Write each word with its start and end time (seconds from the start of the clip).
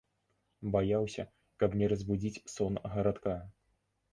Баяўся, 0.75 1.23
каб 1.63 1.77
не 1.81 1.91
разбудзіць 1.93 2.43
сон 2.55 2.73
гарадка. 2.95 3.37